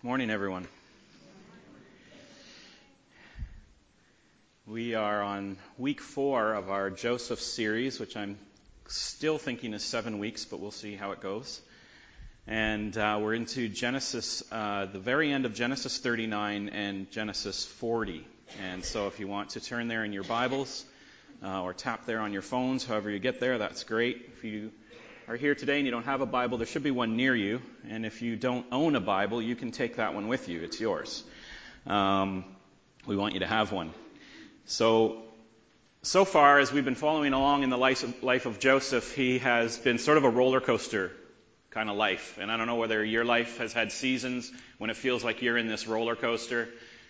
[0.00, 0.66] Good morning, everyone.
[4.66, 8.38] We are on week four of our Joseph series, which I'm
[8.88, 11.60] still thinking is seven weeks, but we'll see how it goes.
[12.46, 18.26] And uh, we're into Genesis, uh, the very end of Genesis 39 and Genesis 40.
[18.62, 20.82] And so if you want to turn there in your Bibles
[21.44, 24.30] uh, or tap there on your phones, however you get there, that's great.
[24.32, 24.72] If you
[25.30, 27.62] are here today and you don't have a Bible, there should be one near you.
[27.88, 30.60] And if you don't own a Bible, you can take that one with you.
[30.62, 31.22] It's yours.
[31.86, 32.44] Um,
[33.06, 33.92] we want you to have one.
[34.64, 35.22] So,
[36.02, 39.38] so far, as we've been following along in the life of, life of Joseph, he
[39.38, 41.12] has been sort of a roller coaster
[41.70, 42.36] kind of life.
[42.40, 45.58] And I don't know whether your life has had seasons when it feels like you're
[45.58, 46.68] in this roller coaster.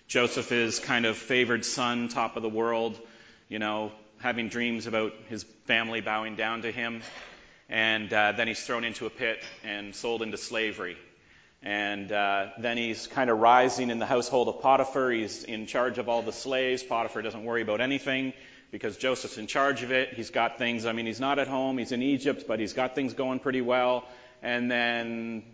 [0.09, 3.01] Joseph is kind of favored son, top of the world,
[3.49, 7.01] you know, having dreams about his family bowing down to him.
[7.71, 10.97] And uh, then he's thrown into a pit and sold into slavery.
[11.63, 15.13] And uh, then he's kind of rising in the household of Potiphar.
[15.13, 16.83] He's in charge of all the slaves.
[16.83, 18.33] Potiphar doesn't worry about anything
[18.73, 20.15] because Joseph's in charge of it.
[20.15, 21.79] He's got things, I mean, he's not at home.
[21.79, 24.05] He's in Egypt, but he's got things going pretty well.
[24.43, 25.45] And then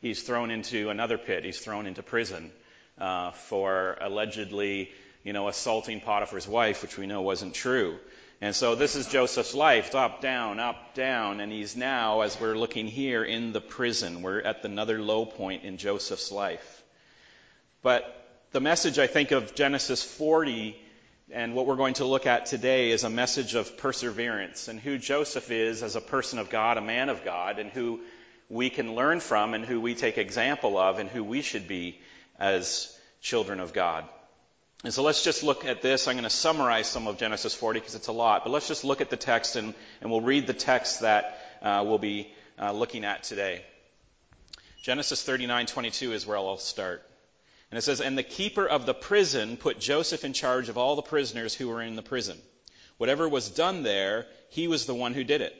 [0.00, 1.44] he's thrown into another pit.
[1.44, 2.50] He's thrown into prison
[2.98, 4.90] uh, for allegedly,
[5.22, 7.98] you know, assaulting Potiphar's wife, which we know wasn't true.
[8.40, 12.56] And so this is Joseph's life, up, down, up, down, and he's now, as we're
[12.56, 14.22] looking here, in the prison.
[14.22, 16.84] We're at another low point in Joseph's life.
[17.82, 18.04] But
[18.52, 20.76] the message, I think, of Genesis 40
[21.30, 24.98] and what we're going to look at today is a message of perseverance and who
[24.98, 28.00] Joseph is as a person of God, a man of God, and who
[28.48, 32.00] we can learn from and who we take example of and who we should be
[32.38, 34.08] as children of God.
[34.84, 36.06] And so let's just look at this.
[36.06, 38.84] I'm going to summarize some of Genesis 40 because it's a lot, but let's just
[38.84, 42.72] look at the text and, and we'll read the text that uh, we'll be uh,
[42.72, 43.64] looking at today.
[44.82, 47.02] Genesis 39:22 is where I'll start.
[47.70, 50.96] And it says, And the keeper of the prison put Joseph in charge of all
[50.96, 52.38] the prisoners who were in the prison.
[52.96, 55.54] Whatever was done there, he was the one who did it.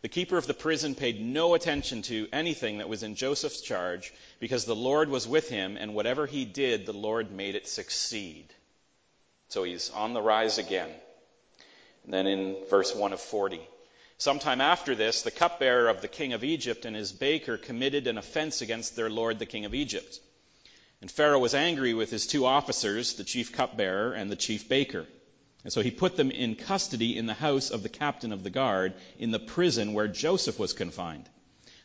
[0.00, 4.12] The keeper of the prison paid no attention to anything that was in Joseph's charge
[4.38, 8.46] because the Lord was with him, and whatever he did, the Lord made it succeed.
[9.48, 10.90] So he's on the rise again.
[12.04, 13.60] And then in verse 1 of 40.
[14.18, 18.18] Sometime after this, the cupbearer of the king of Egypt and his baker committed an
[18.18, 20.20] offense against their lord, the king of Egypt.
[21.00, 25.06] And Pharaoh was angry with his two officers, the chief cupbearer and the chief baker.
[25.64, 28.50] And so he put them in custody in the house of the captain of the
[28.50, 31.28] guard in the prison where Joseph was confined.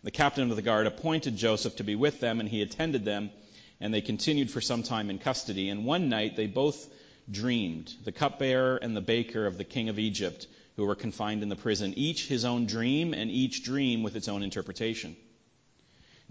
[0.04, 3.32] The captain of the guard appointed Joseph to be with them, and he attended them,
[3.80, 5.70] and they continued for some time in custody.
[5.70, 6.88] And one night they both
[7.32, 11.50] dreamed, the cupbearer and the baker of the king of Egypt, who were confined in
[11.50, 15.16] the prison, each his own dream, and each dream with its own interpretation.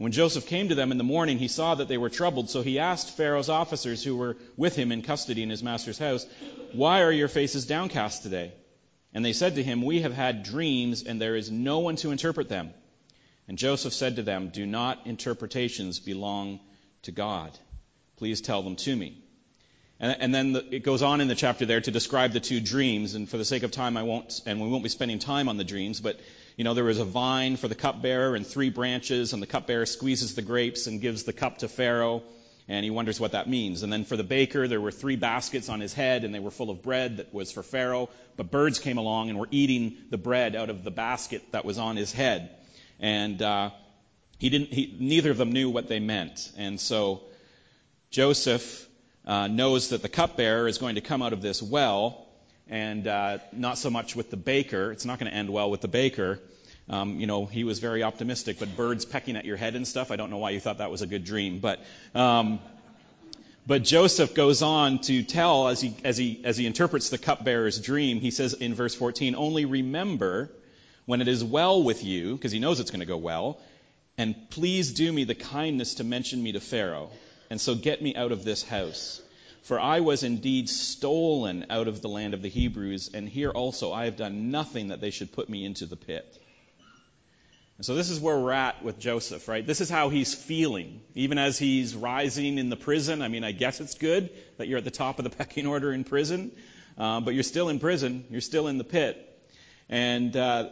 [0.03, 2.61] When Joseph came to them in the morning, he saw that they were troubled, so
[2.61, 6.27] he asked Pharaoh's officers who were with him in custody in his master's house,
[6.73, 8.51] Why are your faces downcast today?
[9.15, 12.11] And they said to him, We have had dreams, and there is no one to
[12.11, 12.75] interpret them.
[13.47, 16.59] And Joseph said to them, Do not interpretations belong
[17.03, 17.57] to God?
[18.17, 19.23] Please tell them to me.
[20.01, 23.15] And, then the, it goes on in the chapter there to describe the two dreams.
[23.15, 25.59] And for the sake of time, I won't, and we won't be spending time on
[25.59, 26.19] the dreams, but
[26.57, 29.87] you know, there was a vine for the cupbearer and three branches, and the cupbearer
[29.87, 32.23] squeezes the grapes and gives the cup to Pharaoh,
[32.69, 33.83] and he wonders what that means.
[33.83, 36.51] And then for the baker, there were three baskets on his head, and they were
[36.51, 40.19] full of bread that was for Pharaoh, but birds came along and were eating the
[40.19, 42.51] bread out of the basket that was on his head
[43.03, 43.71] and uh,
[44.39, 44.73] he didn't.
[44.73, 47.23] He, neither of them knew what they meant, and so
[48.11, 48.89] Joseph
[49.27, 52.22] uh, knows that the cupbearer is going to come out of this well,
[52.69, 54.93] and uh, not so much with the baker.
[54.93, 56.41] It's not going to end well with the baker.
[56.89, 60.11] Um, you know, he was very optimistic, but birds pecking at your head and stuff.
[60.11, 61.81] I don't know why you thought that was a good dream, but.
[62.15, 62.61] Um,
[63.65, 67.81] but Joseph goes on to tell, as he, as, he, as he interprets the cupbearer's
[67.81, 70.51] dream, he says in verse 14, Only remember
[71.07, 73.61] when it is well with you, because he knows it's going to go well,
[74.19, 77.11] and please do me the kindness to mention me to Pharaoh,
[77.51, 79.23] and so get me out of this house.
[79.63, 83.93] For I was indeed stolen out of the land of the Hebrews, and here also
[83.93, 86.39] I have done nothing that they should put me into the pit.
[87.79, 89.67] And so this is where we're at with Joseph, right?
[89.67, 91.01] This is how he's feeling.
[91.15, 94.79] Even as he's rising in the prison, I mean, I guess it's good that you're
[94.79, 96.53] at the top of the pecking order in prison,
[96.99, 98.25] uh, but you're still in prison.
[98.31, 99.29] You're still in the pit.
[99.89, 100.71] And uh,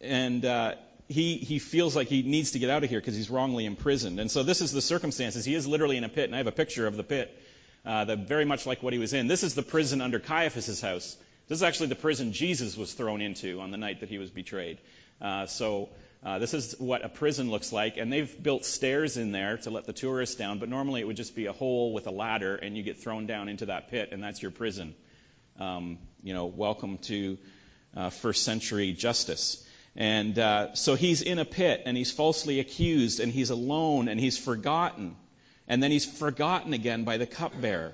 [0.00, 0.74] and uh,
[1.08, 4.20] he he feels like he needs to get out of here because he's wrongly imprisoned.
[4.20, 5.44] And so this is the circumstances.
[5.44, 7.36] He is literally in a pit, and I have a picture of the pit,
[7.84, 9.26] uh, that very much like what he was in.
[9.26, 11.16] This is the prison under Caiaphas's house.
[11.48, 14.30] This is actually the prison Jesus was thrown into on the night that he was
[14.30, 14.78] betrayed.
[15.20, 15.88] Uh, so
[16.22, 19.70] Uh, this is what a prison looks like, and they've built stairs in there to
[19.70, 22.56] let the tourists down, but normally it would just be a hole with a ladder,
[22.56, 24.94] and you get thrown down into that pit, and that's your prison.
[25.58, 27.38] Um, you know, welcome to
[27.96, 29.66] uh, first century justice.
[29.96, 34.20] And uh, so he's in a pit, and he's falsely accused, and he's alone, and
[34.20, 35.16] he's forgotten.
[35.70, 37.92] And then he's forgotten again by the cupbearer.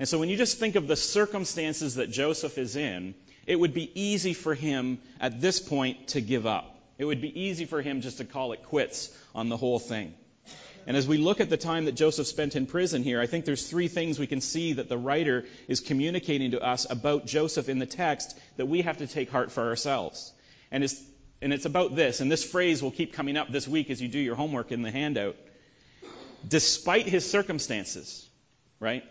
[0.00, 3.14] And so when you just think of the circumstances that Joseph is in,
[3.46, 6.76] it would be easy for him at this point to give up.
[6.98, 10.12] It would be easy for him just to call it quits on the whole thing.
[10.88, 13.44] And as we look at the time that Joseph spent in prison here, I think
[13.44, 17.68] there's three things we can see that the writer is communicating to us about Joseph
[17.68, 20.32] in the text that we have to take heart for ourselves.
[20.72, 21.00] And it's,
[21.40, 24.08] and it's about this, and this phrase will keep coming up this week as you
[24.08, 25.36] do your homework in the handout.
[26.48, 28.28] Despite his circumstances,
[28.80, 29.04] right?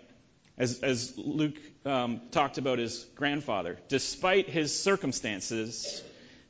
[0.57, 6.03] As, as Luke um, talked about his grandfather, despite his circumstances,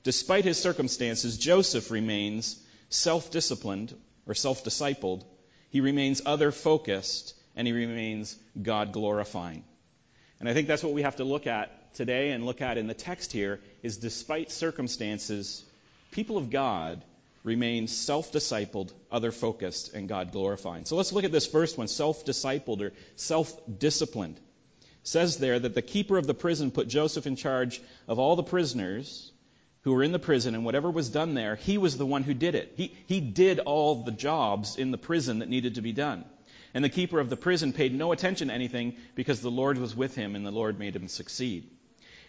[0.04, 3.96] Despite his circumstances, Joseph remains self disciplined
[4.28, 5.24] or self discipled.
[5.70, 9.64] He remains other focused and he remains God glorifying.
[10.40, 12.88] And I think that's what we have to look at today and look at in
[12.88, 15.64] the text here is despite circumstances,
[16.12, 17.02] people of God
[17.44, 20.86] remain self discipled, other focused, and God glorifying.
[20.86, 24.40] So let's look at this first one self discipled or self disciplined.
[25.04, 28.44] says there that the keeper of the prison put Joseph in charge of all the
[28.44, 29.32] prisoners
[29.82, 32.34] who were in the prison, and whatever was done there, he was the one who
[32.34, 32.74] did it.
[32.78, 36.24] He, he did all the jobs in the prison that needed to be done.
[36.74, 39.96] And the keeper of the prison paid no attention to anything because the Lord was
[39.96, 41.70] with him and the Lord made him succeed.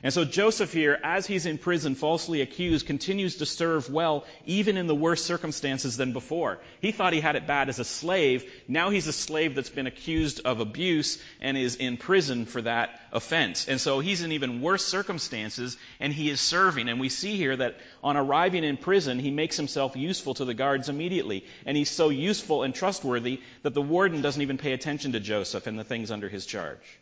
[0.04, 4.76] And so Joseph here, as he's in prison, falsely accused, continues to serve well, even
[4.76, 6.58] in the worse circumstances than before.
[6.82, 8.44] He thought he had it bad as a slave.
[8.68, 13.00] Now he's a slave that's been accused of abuse and is in prison for that
[13.12, 13.66] offense.
[13.66, 16.90] And so he's in even worse circumstances and he is serving.
[16.90, 20.52] And we see here that on arriving in prison, he makes himself useful to the
[20.52, 21.46] guards immediately.
[21.64, 25.66] And he's so useful and trustworthy that the warden doesn't even pay attention to Joseph
[25.66, 27.00] and the things under his charge.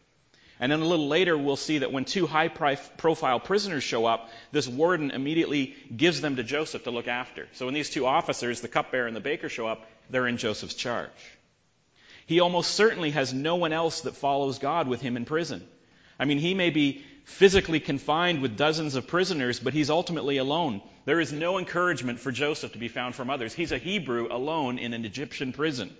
[0.62, 4.30] And then a little later, we'll see that when two high profile prisoners show up,
[4.52, 7.48] this warden immediately gives them to Joseph to look after.
[7.54, 10.74] So when these two officers, the cupbearer and the baker, show up, they're in Joseph's
[10.74, 11.10] charge.
[12.26, 15.66] He almost certainly has no one else that follows God with him in prison.
[16.16, 20.80] I mean, he may be physically confined with dozens of prisoners, but he's ultimately alone.
[21.06, 23.52] There is no encouragement for Joseph to be found from others.
[23.52, 25.92] He's a Hebrew alone in an Egyptian prison.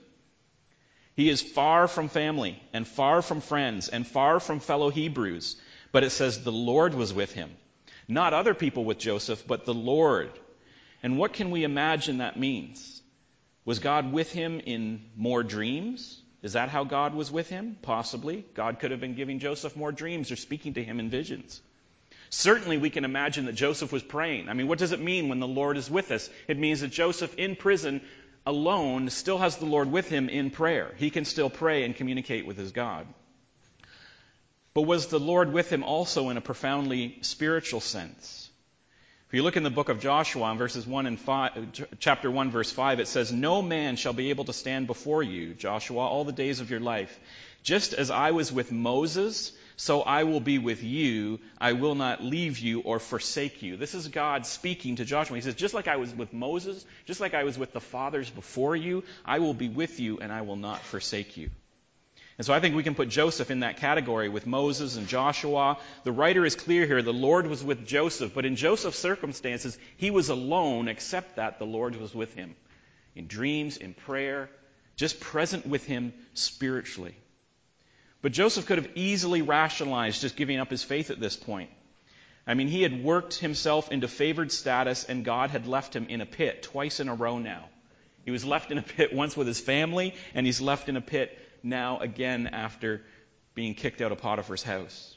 [1.14, 5.56] He is far from family and far from friends and far from fellow Hebrews.
[5.92, 7.50] But it says the Lord was with him.
[8.08, 10.30] Not other people with Joseph, but the Lord.
[11.02, 13.02] And what can we imagine that means?
[13.64, 16.20] Was God with him in more dreams?
[16.42, 17.76] Is that how God was with him?
[17.82, 18.44] Possibly.
[18.54, 21.60] God could have been giving Joseph more dreams or speaking to him in visions.
[22.30, 24.48] Certainly, we can imagine that Joseph was praying.
[24.48, 26.30] I mean, what does it mean when the Lord is with us?
[26.48, 28.00] It means that Joseph in prison
[28.46, 30.92] alone still has the Lord with him in prayer.
[30.96, 33.06] He can still pray and communicate with his God.
[34.74, 38.50] But was the Lord with him also in a profoundly spiritual sense?
[39.28, 42.70] If you look in the book of Joshua, verses 1 and 5, chapter 1, verse
[42.70, 46.32] 5, it says, No man shall be able to stand before you, Joshua, all the
[46.32, 47.18] days of your life.
[47.62, 51.40] Just as I was with Moses, so I will be with you.
[51.58, 53.76] I will not leave you or forsake you.
[53.76, 55.36] This is God speaking to Joshua.
[55.36, 58.30] He says, just like I was with Moses, just like I was with the fathers
[58.30, 61.50] before you, I will be with you and I will not forsake you.
[62.38, 65.78] And so I think we can put Joseph in that category with Moses and Joshua.
[66.04, 67.02] The writer is clear here.
[67.02, 71.66] The Lord was with Joseph, but in Joseph's circumstances, he was alone, except that the
[71.66, 72.56] Lord was with him
[73.14, 74.48] in dreams, in prayer,
[74.96, 77.14] just present with him spiritually.
[78.22, 81.70] But Joseph could have easily rationalized just giving up his faith at this point.
[82.46, 86.20] I mean, he had worked himself into favored status, and God had left him in
[86.20, 87.68] a pit twice in a row now.
[88.24, 91.00] He was left in a pit once with his family, and he's left in a
[91.00, 93.02] pit now again after
[93.54, 95.16] being kicked out of Potiphar's house.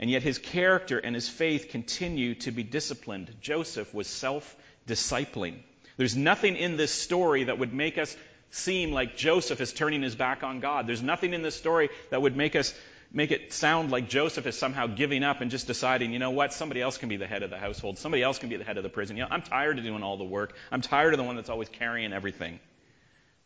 [0.00, 3.34] And yet his character and his faith continue to be disciplined.
[3.40, 4.56] Joseph was self
[4.86, 5.60] discipling.
[5.96, 8.16] There's nothing in this story that would make us
[8.50, 10.86] seem like Joseph is turning his back on God.
[10.86, 12.74] There's nothing in this story that would make us
[13.12, 16.52] make it sound like Joseph is somehow giving up and just deciding, you know what,
[16.52, 17.98] somebody else can be the head of the household.
[17.98, 19.16] Somebody else can be the head of the prison.
[19.16, 20.54] You know, I'm tired of doing all the work.
[20.70, 22.60] I'm tired of the one that's always carrying everything.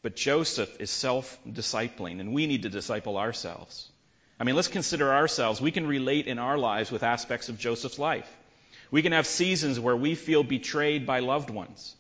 [0.03, 3.89] But Joseph is self-discipling, and we need to disciple ourselves.
[4.41, 5.61] I mean, let's consider ourselves.
[5.61, 8.29] We can relate in our lives with aspects of Joseph's life.
[8.91, 11.95] We can have seasons where we feel betrayed by loved ones.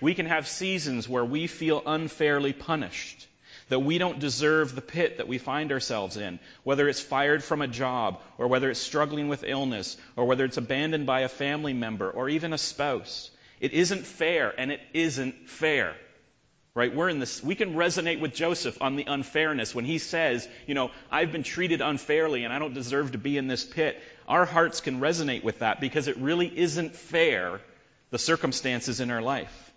[0.00, 3.26] We can have seasons where we feel unfairly punished,
[3.68, 7.62] that we don't deserve the pit that we find ourselves in, whether it's fired from
[7.62, 11.72] a job, or whether it's struggling with illness, or whether it's abandoned by a family
[11.72, 13.30] member, or even a spouse.
[13.58, 15.96] It isn't fair, and it isn't fair.
[16.74, 16.94] Right?
[16.94, 20.74] We're in this, we can resonate with Joseph on the unfairness when he says, you
[20.74, 23.98] know, I've been treated unfairly and I don't deserve to be in this pit.
[24.28, 27.62] Our hearts can resonate with that because it really isn't fair,
[28.10, 29.72] the circumstances in our life.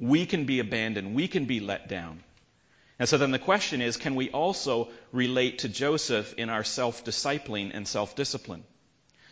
[0.00, 1.14] We can be abandoned.
[1.14, 2.24] We can be let down.
[2.98, 7.70] And so then the question is, can we also relate to Joseph in our self-discipling
[7.72, 8.64] and self-discipline?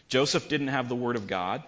[0.08, 1.62] Joseph didn't have the Word of God,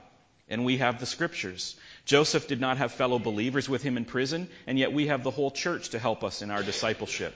[0.48, 1.76] and we have the Scriptures.
[2.06, 5.30] Joseph did not have fellow believers with him in prison, and yet we have the
[5.30, 7.34] whole church to help us in our discipleship.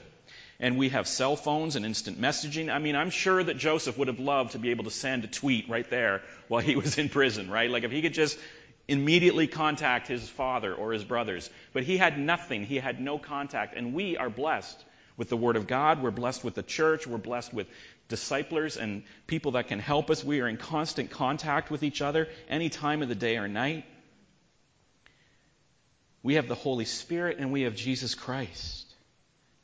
[0.60, 2.72] And we have cell phones and instant messaging.
[2.72, 5.26] I mean, I'm sure that Joseph would have loved to be able to send a
[5.26, 7.68] tweet right there while he was in prison, right?
[7.70, 8.38] Like if he could just
[8.88, 11.50] immediately contact his father or his brothers.
[11.72, 12.64] But he had nothing.
[12.64, 13.74] He had no contact.
[13.76, 14.84] And we are blessed
[15.16, 16.02] with the Word of God.
[16.02, 17.06] We're blessed with the church.
[17.06, 17.66] We're blessed with
[18.08, 20.22] disciples and people that can help us.
[20.24, 23.84] We are in constant contact with each other any time of the day or night.
[26.22, 28.83] We have the Holy Spirit and we have Jesus Christ.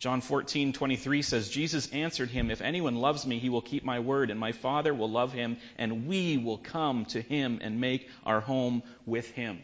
[0.00, 4.30] John 14:23 says Jesus answered him, "If anyone loves me, he will keep my word,
[4.30, 8.40] and my Father will love him, and we will come to him and make our
[8.40, 9.62] home with him."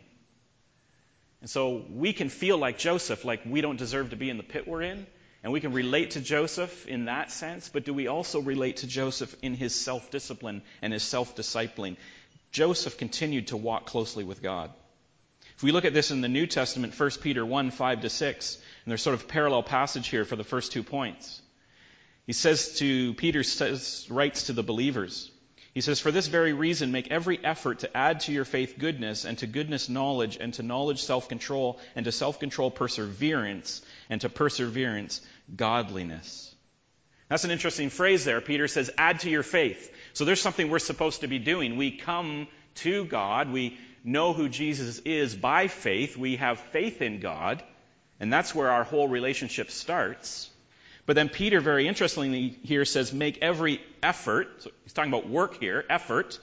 [1.40, 4.42] And so we can feel like Joseph, like we don't deserve to be in the
[4.42, 5.06] pit we're in,
[5.42, 8.86] and we can relate to Joseph in that sense, but do we also relate to
[8.86, 11.96] Joseph in his self-discipline and his self-discipling?
[12.52, 14.70] Joseph continued to walk closely with God.
[15.56, 18.54] If we look at this in the New Testament, 1 Peter 1, 5 to 6,
[18.54, 21.40] and there's sort of parallel passage here for the first two points.
[22.26, 25.30] He says to, Peter says, writes to the believers,
[25.72, 29.24] he says, For this very reason, make every effort to add to your faith goodness,
[29.24, 34.20] and to goodness knowledge, and to knowledge self control, and to self control perseverance, and
[34.22, 35.20] to perseverance
[35.54, 36.54] godliness.
[37.28, 38.40] That's an interesting phrase there.
[38.40, 39.92] Peter says, add to your faith.
[40.12, 41.76] So there's something we're supposed to be doing.
[41.76, 42.46] We come
[42.76, 47.62] to God, we know who Jesus is by faith, we have faith in God,
[48.20, 50.48] and that's where our whole relationship starts.
[51.06, 55.60] But then Peter, very interestingly, here says, make every effort, so he's talking about work
[55.60, 56.38] here, effort,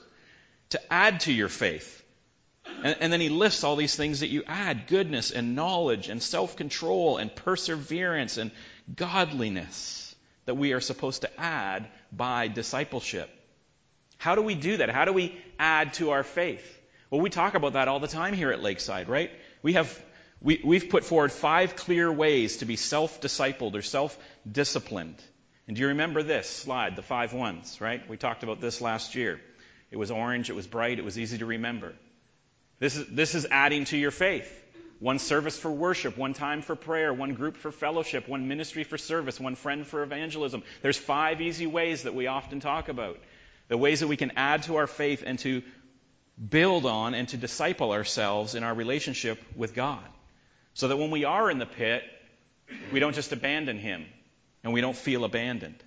[0.70, 2.02] to add to your faith.
[2.82, 6.22] And, and then he lists all these things that you add goodness and knowledge and
[6.22, 8.50] self control and perseverance and
[8.94, 10.14] godliness
[10.46, 13.30] that we are supposed to add by discipleship.
[14.18, 14.90] How do we do that?
[14.90, 16.80] How do we add to our faith?
[17.14, 19.30] Well, we talk about that all the time here at Lakeside, right?
[19.62, 20.04] We have
[20.40, 24.18] we, we've put forward five clear ways to be self discipled or self
[24.50, 25.22] disciplined.
[25.68, 28.02] And do you remember this slide, the five ones, right?
[28.08, 29.40] We talked about this last year.
[29.92, 31.92] It was orange, it was bright, it was easy to remember.
[32.80, 34.50] This is, this is adding to your faith.
[34.98, 38.98] One service for worship, one time for prayer, one group for fellowship, one ministry for
[38.98, 40.64] service, one friend for evangelism.
[40.82, 43.20] There's five easy ways that we often talk about.
[43.68, 45.62] The ways that we can add to our faith and to
[46.36, 50.04] build on and to disciple ourselves in our relationship with God.
[50.74, 52.02] So that when we are in the pit,
[52.92, 54.06] we don't just abandon Him
[54.62, 55.82] and we don't feel abandoned.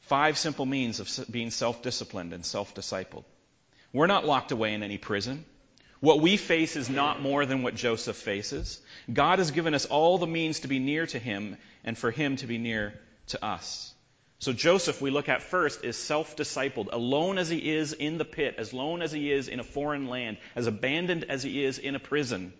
[0.00, 3.24] Five simple means of being self disciplined and self discipled.
[3.92, 5.44] We're not locked away in any prison.
[6.00, 8.80] What we face is not more than what Joseph faces.
[9.12, 12.36] God has given us all the means to be near to Him and for Him
[12.36, 13.94] to be near to us.
[14.40, 18.24] So Joseph, we look at first, is self discipled, alone as he is in the
[18.24, 21.78] pit, as alone as he is in a foreign land, as abandoned as he is
[21.78, 22.54] in a prison.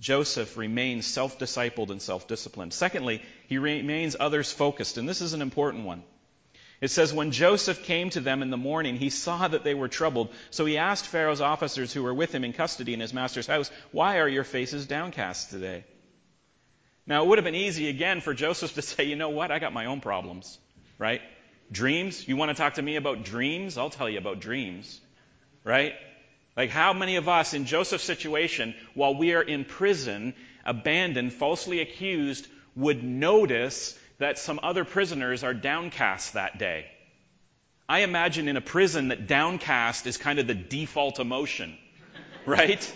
[0.00, 2.74] Joseph remains self discipled and self disciplined.
[2.74, 6.02] Secondly, he remains others focused, and this is an important one.
[6.82, 9.88] It says, When Joseph came to them in the morning, he saw that they were
[9.88, 10.28] troubled.
[10.50, 13.70] So he asked Pharaoh's officers who were with him in custody in his master's house,
[13.92, 15.84] Why are your faces downcast today?
[17.06, 19.50] Now, it would have been easy again for Joseph to say, You know what?
[19.50, 20.58] I got my own problems,
[20.98, 21.22] right?
[21.70, 22.26] Dreams?
[22.26, 23.78] You want to talk to me about dreams?
[23.78, 25.00] I'll tell you about dreams,
[25.64, 25.94] right?
[26.56, 31.80] Like, how many of us in Joseph's situation, while we are in prison, abandoned, falsely
[31.80, 36.86] accused, would notice that some other prisoners are downcast that day?
[37.88, 41.78] I imagine in a prison that downcast is kind of the default emotion,
[42.46, 42.94] right?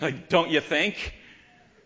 [0.00, 1.14] Like, don't you think?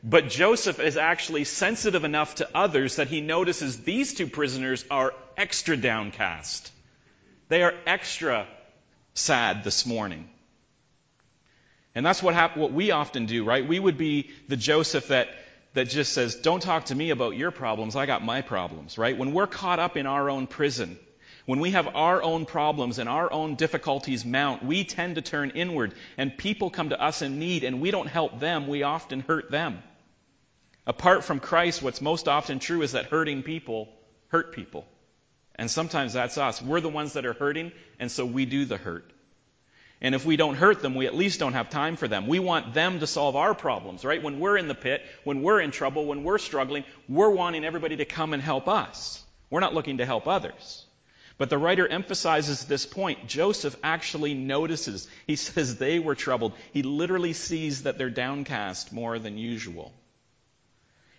[0.09, 5.13] But Joseph is actually sensitive enough to others that he notices these two prisoners are
[5.37, 6.71] extra downcast.
[7.49, 8.47] They are extra
[9.15, 10.29] sad this morning.
[11.93, 13.67] And that's what, hap- what we often do, right?
[13.67, 15.29] We would be the Joseph that,
[15.75, 19.19] that just says, Don't talk to me about your problems, I got my problems, right?
[19.19, 21.01] When we're caught up in our own prison,
[21.47, 25.51] when we have our own problems and our own difficulties mount, we tend to turn
[25.51, 29.19] inward, and people come to us in need, and we don't help them, we often
[29.19, 29.83] hurt them.
[30.87, 33.89] Apart from Christ, what's most often true is that hurting people
[34.29, 34.87] hurt people.
[35.57, 36.63] And sometimes that's us.
[36.63, 39.11] We're the ones that are hurting, and so we do the hurt.
[40.01, 42.27] And if we don't hurt them, we at least don't have time for them.
[42.27, 44.23] We want them to solve our problems, right?
[44.23, 47.97] When we're in the pit, when we're in trouble, when we're struggling, we're wanting everybody
[47.97, 49.25] to come and help us.
[49.49, 50.85] We're not looking to help others.
[51.39, 53.27] But the writer emphasizes this point.
[53.27, 55.09] Joseph actually notices.
[55.27, 56.53] He says they were troubled.
[56.73, 59.93] He literally sees that they're downcast more than usual.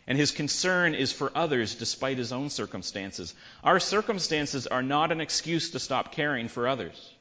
[0.08, 3.34] And his concern is for others despite his own circumstances.
[3.64, 7.14] Our circumstances are not an excuse to stop caring for others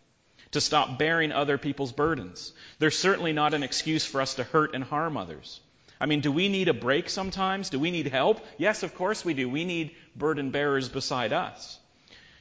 [0.52, 2.52] to stop bearing other people's burdens.
[2.78, 5.60] They're certainly not an excuse for us to hurt and harm others.
[6.00, 7.70] I mean, do we need a break sometimes?
[7.70, 8.44] Do we need help?
[8.58, 9.48] Yes, of course we do.
[9.48, 11.78] We need burden bearers beside us.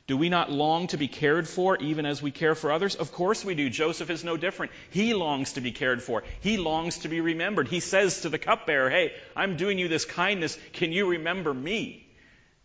[0.08, 2.96] Do we not long to be cared for even as we care for others?
[2.96, 3.72] Of course we do.
[3.72, 4.72] Joseph is no different.
[4.92, 6.24] He longs to be cared for.
[6.42, 7.68] He longs to be remembered.
[7.68, 10.60] He says to the cupbearer, Hey, I'm doing you this kindness.
[10.74, 12.08] Can you remember me?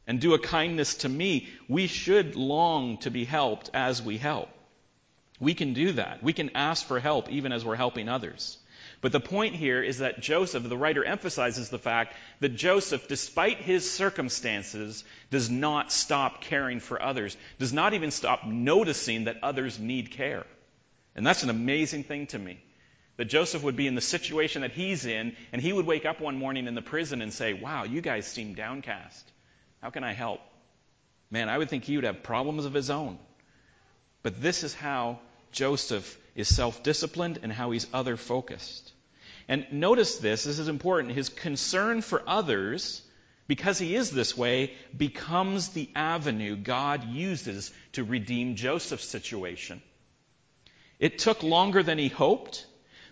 [0.07, 1.49] And do a kindness to me.
[1.67, 4.51] We should long to be helped as we help.
[5.39, 6.23] We can do that.
[6.23, 8.59] We can ask for help even as we're helping others.
[9.01, 13.59] But the point here is that Joseph, the writer emphasizes the fact that Joseph, despite
[13.59, 19.79] his circumstances, does not stop caring for others, does not even stop noticing that others
[19.79, 20.45] need care.
[21.15, 22.63] And that's an amazing thing to me.
[23.17, 26.21] That Joseph would be in the situation that he's in, and he would wake up
[26.21, 29.31] one morning in the prison and say, Wow, you guys seem downcast.
[29.83, 30.41] How can I help?
[31.31, 33.19] Man, I would think he would have problems of his own.
[34.23, 35.21] But this is how
[35.53, 38.93] Joseph is self disciplined and how he's other focused.
[39.49, 41.15] And notice this, this is important.
[41.15, 43.03] His concern for others,
[43.49, 49.83] because he is this way, becomes the avenue God uses to redeem Joseph's situation.
[50.99, 52.67] It took longer than he hoped,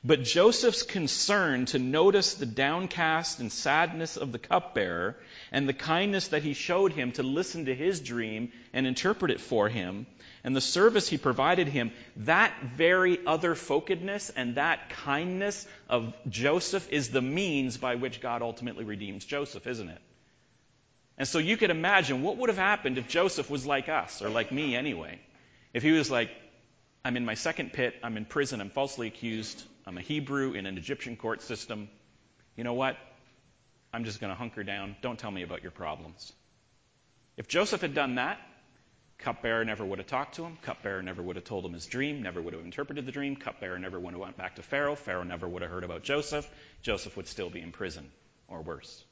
[0.05, 5.17] but Joseph's concern to notice the downcast and sadness of the cupbearer
[5.50, 9.40] and the kindness that he showed him to listen to his dream and interpret it
[9.40, 10.07] for him
[10.45, 16.88] and the service he provided him, that very other focusedness and that kindness of Joseph
[16.90, 20.00] is the means by which God ultimately redeems Joseph, isn't it?
[21.17, 24.29] And so you could imagine what would have happened if Joseph was like us, or
[24.29, 25.18] like me anyway.
[25.75, 26.31] If he was like,
[27.05, 30.66] I'm in my second pit, I'm in prison, I'm falsely accused, I'm a Hebrew in
[30.66, 31.88] an Egyptian court system.
[32.57, 32.98] You know what?
[33.90, 34.96] I'm just going to hunker down.
[35.01, 36.31] Don't tell me about your problems.
[37.38, 38.38] If Joseph had done that,
[39.16, 40.59] Cupbearer never would have talked to him.
[40.61, 43.35] Cupbearer never would have told him his dream, never would have interpreted the dream.
[43.35, 44.94] Cupbearer never would have went back to Pharaoh.
[44.94, 46.46] Pharaoh never would have heard about Joseph.
[46.83, 48.11] Joseph would still be in prison,
[48.46, 49.03] or worse.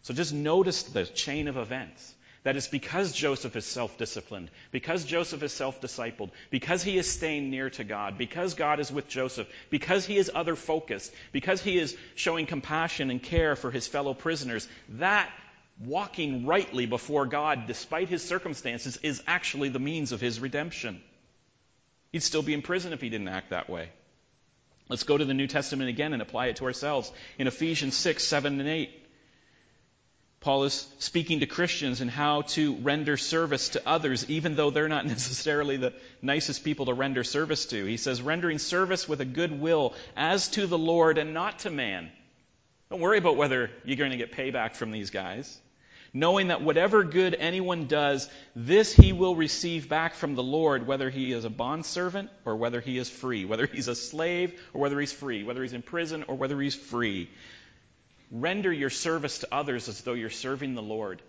[0.00, 2.14] So just notice the chain of events.
[2.42, 7.10] That is because Joseph is self disciplined, because Joseph is self discipled, because he is
[7.10, 11.60] staying near to God, because God is with Joseph, because he is other focused, because
[11.60, 14.66] he is showing compassion and care for his fellow prisoners.
[14.90, 15.30] That
[15.84, 21.02] walking rightly before God despite his circumstances is actually the means of his redemption.
[22.12, 23.90] He'd still be in prison if he didn't act that way.
[24.88, 27.12] Let's go to the New Testament again and apply it to ourselves.
[27.38, 28.90] In Ephesians 6, 7, and 8,
[30.40, 34.88] Paul is speaking to Christians and how to render service to others, even though they're
[34.88, 37.84] not necessarily the nicest people to render service to.
[37.84, 41.70] He says, rendering service with a good will as to the Lord and not to
[41.70, 42.10] man.
[42.90, 45.60] Don't worry about whether you're going to get payback from these guys
[46.12, 51.10] knowing that whatever good anyone does, this he will receive back from the Lord, whether
[51.10, 54.98] he is a bondservant or whether he is free, whether he's a slave or whether
[54.98, 57.30] he's free, whether he's in prison or whether he's free.
[58.30, 61.20] Render your service to others as though you're serving the Lord.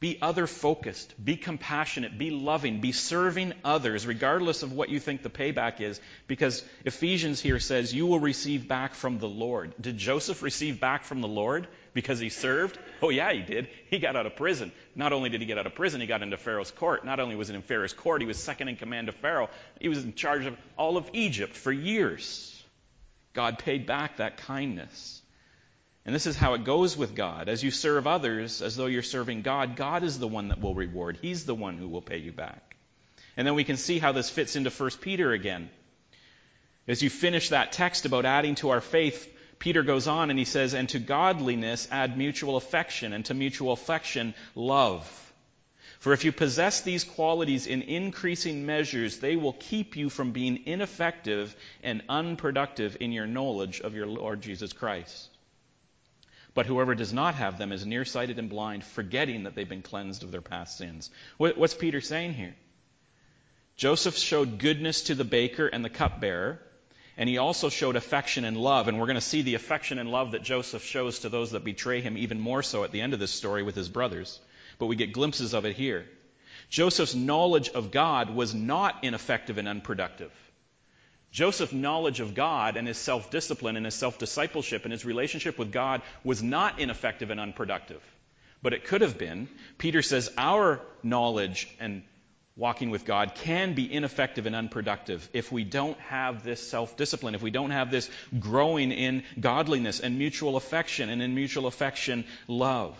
[0.00, 1.12] Be other focused.
[1.22, 2.16] Be compassionate.
[2.16, 2.80] Be loving.
[2.80, 6.00] Be serving others, regardless of what you think the payback is.
[6.28, 9.74] Because Ephesians here says, You will receive back from the Lord.
[9.80, 11.66] Did Joseph receive back from the Lord?
[11.98, 12.78] because he served?
[13.02, 13.68] Oh, yeah, he did.
[13.90, 14.70] He got out of prison.
[14.94, 17.04] Not only did he get out of prison, he got into Pharaoh's court.
[17.04, 19.50] Not only was he in Pharaoh's court, he was second in command of Pharaoh.
[19.80, 22.57] He was in charge of all of Egypt for years.
[23.32, 25.22] God paid back that kindness.
[26.04, 27.48] And this is how it goes with God.
[27.48, 30.74] As you serve others as though you're serving God, God is the one that will
[30.74, 31.18] reward.
[31.20, 32.76] He's the one who will pay you back.
[33.36, 35.70] And then we can see how this fits into 1 Peter again.
[36.86, 40.44] As you finish that text about adding to our faith Peter goes on and he
[40.44, 45.27] says, And to godliness add mutual affection, and to mutual affection, love.
[45.98, 50.66] For if you possess these qualities in increasing measures, they will keep you from being
[50.66, 55.28] ineffective and unproductive in your knowledge of your Lord Jesus Christ.
[56.54, 60.22] But whoever does not have them is nearsighted and blind, forgetting that they've been cleansed
[60.22, 61.10] of their past sins.
[61.36, 62.54] What's Peter saying here?
[63.76, 66.60] Joseph showed goodness to the baker and the cupbearer
[67.18, 68.86] and he also showed affection and love.
[68.86, 71.64] And we're going to see the affection and love that Joseph shows to those that
[71.64, 74.38] betray him even more so at the end of this story with his brothers.
[74.78, 76.06] But we get glimpses of it here.
[76.70, 80.32] Joseph's knowledge of God was not ineffective and unproductive.
[81.30, 85.58] Joseph's knowledge of God and his self discipline and his self discipleship and his relationship
[85.58, 88.02] with God was not ineffective and unproductive.
[88.62, 89.48] But it could have been.
[89.76, 92.02] Peter says our knowledge and
[92.56, 97.34] walking with God can be ineffective and unproductive if we don't have this self discipline,
[97.34, 102.24] if we don't have this growing in godliness and mutual affection, and in mutual affection,
[102.48, 102.96] love.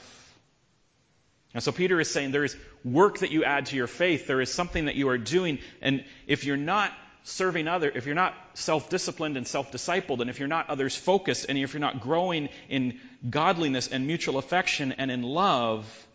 [1.55, 4.41] And so Peter is saying there is work that you add to your faith, there
[4.41, 6.93] is something that you are doing, and if you're not
[7.25, 11.59] serving other, if you're not self-disciplined and self-discipled, and if you're not others focused, and
[11.59, 16.07] if you're not growing in godliness and mutual affection and in love,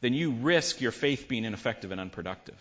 [0.00, 2.58] then you risk your faith being ineffective and unproductive.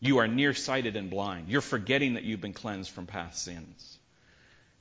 [0.00, 1.48] You are nearsighted and blind.
[1.48, 3.98] You're forgetting that you've been cleansed from past sins.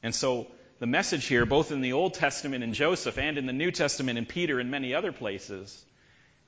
[0.02, 0.48] And so
[0.84, 4.18] the message here, both in the Old Testament in Joseph and in the New Testament
[4.18, 5.82] in Peter and many other places,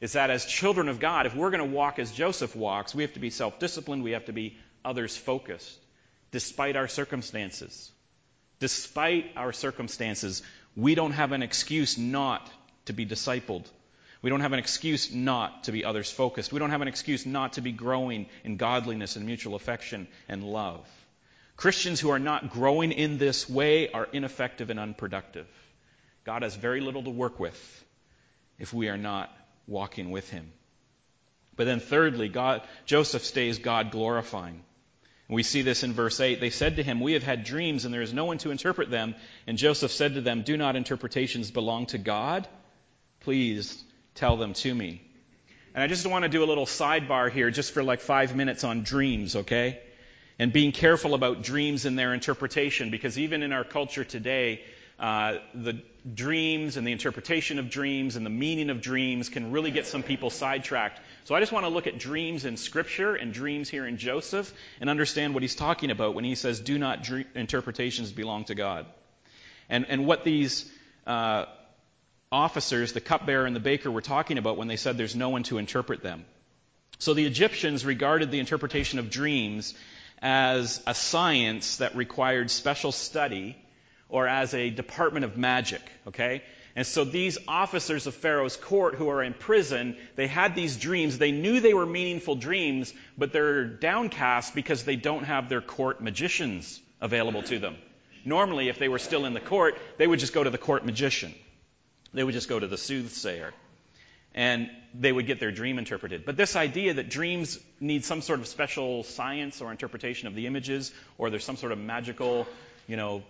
[0.01, 3.03] is that as children of God, if we're going to walk as Joseph walks, we
[3.03, 5.79] have to be self disciplined, we have to be others focused,
[6.31, 7.89] despite our circumstances.
[8.59, 10.43] Despite our circumstances,
[10.75, 12.45] we don't have an excuse not
[12.87, 13.63] to be discipled.
[14.21, 16.51] We don't have an excuse not to be others focused.
[16.51, 20.43] We don't have an excuse not to be growing in godliness and mutual affection and
[20.43, 20.85] love.
[21.57, 25.47] Christians who are not growing in this way are ineffective and unproductive.
[26.25, 27.85] God has very little to work with
[28.59, 29.31] if we are not
[29.67, 30.51] walking with Him.
[31.55, 34.61] But then thirdly, God, Joseph stays God glorifying.
[35.27, 36.39] We see this in verse 8.
[36.39, 38.91] They said to him, We have had dreams, and there is no one to interpret
[38.91, 39.15] them.
[39.47, 42.47] And Joseph said to them, Do not interpretations belong to God?
[43.21, 45.01] Please tell them to me.
[45.73, 48.63] And I just want to do a little sidebar here, just for like five minutes
[48.63, 49.79] on dreams, okay?
[50.37, 54.61] And being careful about dreams and their interpretation, because even in our culture today,
[54.99, 55.81] uh, the
[56.13, 60.03] dreams and the interpretation of dreams and the meaning of dreams can really get some
[60.03, 60.99] people sidetracked.
[61.23, 64.53] So I just want to look at dreams in Scripture and dreams here in Joseph
[64.79, 68.55] and understand what he's talking about when he says, do not dream, interpretations belong to
[68.55, 68.85] God.
[69.69, 70.69] And, and what these
[71.07, 71.45] uh,
[72.31, 75.43] officers, the cupbearer and the baker, were talking about when they said there's no one
[75.43, 76.25] to interpret them.
[76.99, 79.73] So the Egyptians regarded the interpretation of dreams
[80.21, 83.55] as a science that required special study
[84.09, 86.43] or as a department of magic, okay?
[86.75, 91.17] And so these officers of Pharaoh's court who are in prison, they had these dreams.
[91.17, 96.01] They knew they were meaningful dreams, but they're downcast because they don't have their court
[96.01, 97.77] magicians available to them.
[98.25, 100.85] Normally, if they were still in the court, they would just go to the court
[100.85, 101.33] magician.
[102.13, 103.53] They would just go to the soothsayer.
[104.35, 106.25] And they would get their dream interpreted.
[106.25, 110.45] But this idea that dreams need some sort of special science or interpretation of the
[110.45, 112.45] images, or there's some sort of magical,
[112.85, 113.23] you know,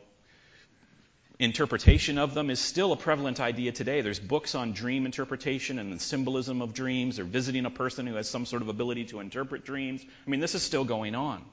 [1.37, 4.01] interpretation of them is still a prevalent idea today.
[4.01, 8.15] There's books on dream interpretation and the symbolism of dreams, or visiting a person who
[8.15, 10.03] has some sort of ability to interpret dreams.
[10.03, 11.43] I mean, this is still going on.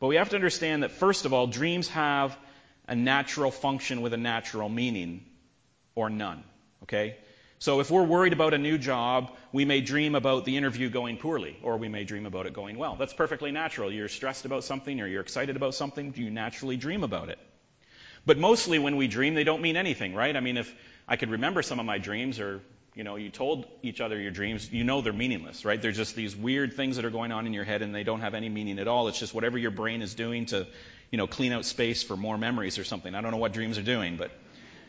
[0.00, 2.36] But we have to understand that, first of all, dreams have
[2.86, 5.24] a natural function with a natural meaning,
[5.94, 6.44] or none.
[6.84, 7.16] Okay?
[7.60, 11.16] So if we're worried about a new job, we may dream about the interview going
[11.16, 12.96] poorly, or we may dream about it going well.
[12.96, 13.92] That's perfectly natural.
[13.92, 17.38] You're stressed about something, or you're excited about something, you naturally dream about it.
[18.24, 20.36] But mostly when we dream, they don't mean anything, right?
[20.36, 20.72] I mean, if
[21.08, 22.60] I could remember some of my dreams or
[22.98, 25.80] you know, you told each other your dreams, you know they're meaningless, right?
[25.80, 28.22] They're just these weird things that are going on in your head and they don't
[28.22, 29.06] have any meaning at all.
[29.06, 30.66] It's just whatever your brain is doing to,
[31.12, 33.14] you know, clean out space for more memories or something.
[33.14, 34.32] I don't know what dreams are doing, but,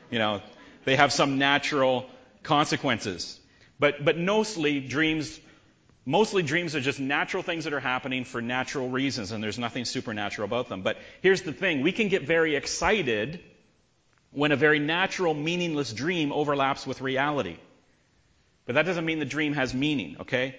[0.10, 0.42] you know,
[0.86, 2.10] they have some natural
[2.44, 3.40] consequences.
[3.80, 5.40] But, but mostly dreams
[6.10, 9.86] Mostly dreams are just natural things that are happening for natural reasons, and there's nothing
[9.86, 10.82] supernatural about them.
[10.82, 13.40] But here's the thing we can get very excited
[14.32, 17.58] when a very natural, meaningless dream overlaps with reality.
[18.66, 20.56] But that doesn't mean the dream has meaning, okay?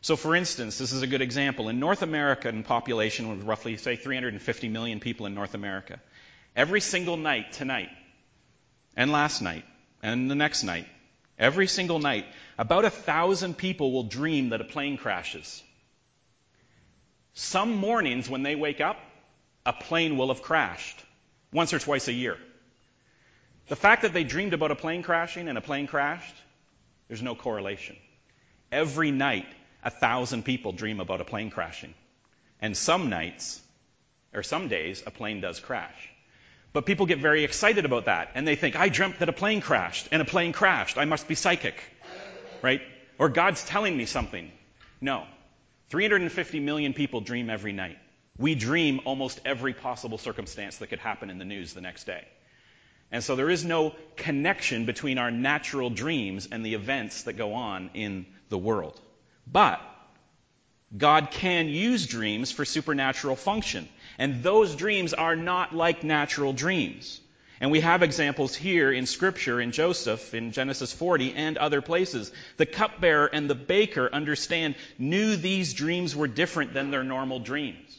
[0.00, 1.68] So, for instance, this is a good example.
[1.68, 6.00] In North America, in population with roughly, say, 350 million people in North America,
[6.54, 7.90] every single night tonight,
[8.96, 9.64] and last night,
[10.02, 10.86] and the next night,
[11.38, 12.26] every single night,
[12.58, 15.62] about a thousand people will dream that a plane crashes.
[17.34, 18.98] Some mornings when they wake up,
[19.64, 21.02] a plane will have crashed
[21.52, 22.38] once or twice a year.
[23.68, 26.34] The fact that they dreamed about a plane crashing and a plane crashed,
[27.08, 27.96] there's no correlation.
[28.70, 29.46] Every night,
[29.82, 31.94] a thousand people dream about a plane crashing.
[32.60, 33.60] And some nights,
[34.32, 36.10] or some days, a plane does crash.
[36.72, 39.60] But people get very excited about that, and they think, I dreamt that a plane
[39.60, 40.98] crashed, and a plane crashed.
[40.98, 41.76] I must be psychic
[42.62, 42.82] right?
[43.18, 44.50] Or God's telling me something.
[45.00, 45.24] No.
[45.90, 47.98] 350 million people dream every night.
[48.38, 52.26] We dream almost every possible circumstance that could happen in the news the next day.
[53.12, 57.54] And so there is no connection between our natural dreams and the events that go
[57.54, 59.00] on in the world.
[59.46, 59.80] But
[60.94, 63.88] God can use dreams for supernatural function.
[64.18, 67.20] And those dreams are not like natural dreams.
[67.60, 72.30] And we have examples here in Scripture, in Joseph, in Genesis 40, and other places.
[72.58, 77.98] The cupbearer and the baker understand, knew these dreams were different than their normal dreams.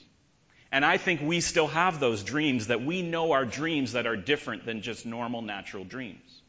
[0.71, 4.17] And I think we still have those dreams, that we know are dreams that are
[4.17, 6.41] different than just normal natural dreams.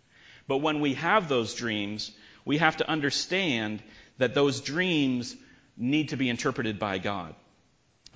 [0.46, 2.10] But when we have those dreams,
[2.44, 3.82] we have to understand
[4.18, 5.34] that those dreams
[5.78, 7.34] need to be interpreted by God.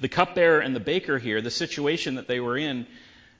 [0.01, 2.87] The cupbearer and the baker here, the situation that they were in,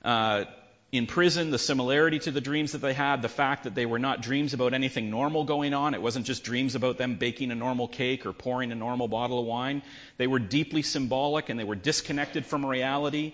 [0.05, 0.45] uh,
[0.93, 3.99] in prison, the similarity to the dreams that they had, the fact that they were
[3.99, 5.95] not dreams about anything normal going on.
[5.95, 9.41] It wasn't just dreams about them baking a normal cake or pouring a normal bottle
[9.41, 9.83] of wine.
[10.19, 13.33] They were deeply symbolic and they were disconnected from reality.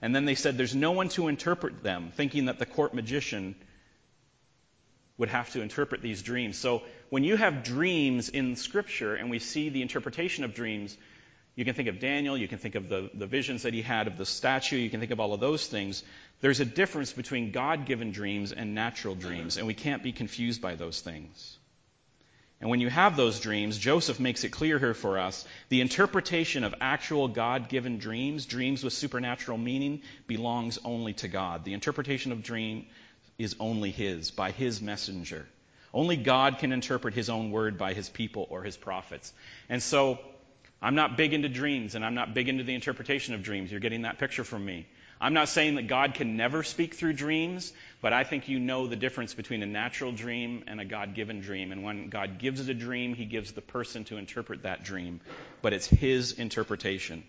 [0.00, 3.56] And then they said there's no one to interpret them, thinking that the court magician
[5.18, 6.56] would have to interpret these dreams.
[6.56, 10.96] So when you have dreams in Scripture and we see the interpretation of dreams,
[11.56, 14.06] you can think of Daniel, you can think of the, the visions that he had
[14.06, 16.04] of the statue, you can think of all of those things.
[16.40, 20.62] There's a difference between God given dreams and natural dreams, and we can't be confused
[20.62, 21.58] by those things.
[22.60, 26.62] And when you have those dreams, Joseph makes it clear here for us the interpretation
[26.62, 31.64] of actual God given dreams, dreams with supernatural meaning, belongs only to God.
[31.64, 32.86] The interpretation of dream
[33.38, 35.48] is only His, by His messenger.
[35.92, 39.32] Only God can interpret His own word by His people or His prophets.
[39.68, 40.18] And so,
[40.82, 43.70] I'm not big into dreams, and I'm not big into the interpretation of dreams.
[43.70, 44.86] You're getting that picture from me.
[45.20, 48.86] I'm not saying that God can never speak through dreams, but I think you know
[48.86, 51.72] the difference between a natural dream and a God given dream.
[51.72, 55.20] And when God gives a dream, He gives the person to interpret that dream.
[55.60, 57.24] But it's His interpretation.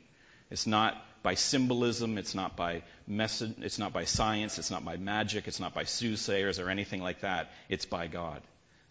[0.50, 4.95] It's not by symbolism, it's not by message, it's not by science, it's not by
[4.95, 7.52] magic, it's not by soothsayers or anything like that.
[7.67, 8.41] It's by God.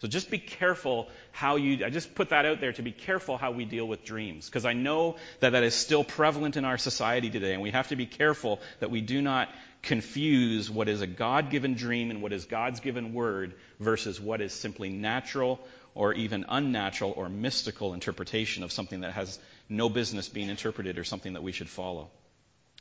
[0.01, 3.37] So just be careful how you, I just put that out there to be careful
[3.37, 4.47] how we deal with dreams.
[4.47, 7.89] Because I know that that is still prevalent in our society today, and we have
[7.89, 9.47] to be careful that we do not
[9.83, 14.41] confuse what is a God given dream and what is God's given word versus what
[14.41, 15.59] is simply natural
[15.93, 19.37] or even unnatural or mystical interpretation of something that has
[19.69, 22.09] no business being interpreted or something that we should follow.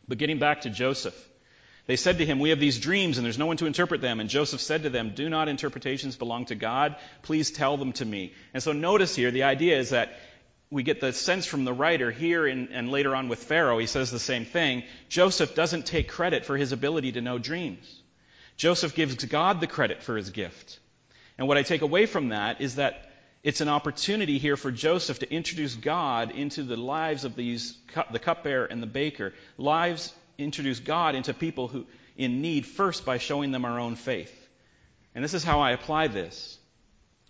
[0.08, 1.28] But getting back to Joseph.
[1.86, 4.20] They said to him, We have these dreams and there's no one to interpret them.
[4.20, 6.96] And Joseph said to them, Do not interpretations belong to God?
[7.22, 8.32] Please tell them to me.
[8.54, 10.18] And so notice here, the idea is that
[10.70, 13.86] we get the sense from the writer here in, and later on with Pharaoh, he
[13.86, 14.84] says the same thing.
[15.08, 18.00] Joseph doesn't take credit for his ability to know dreams.
[18.56, 20.78] Joseph gives God the credit for his gift.
[21.38, 23.10] And what I take away from that is that
[23.42, 27.76] it's an opportunity here for Joseph to introduce God into the lives of these,
[28.12, 33.18] the cupbearer and the baker, lives introduce God into people who in need first by
[33.18, 34.36] showing them our own faith.
[35.14, 36.58] And this is how I apply this.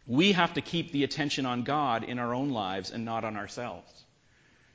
[0.06, 3.36] We have to keep the attention on God in our own lives and not on
[3.36, 3.92] ourselves.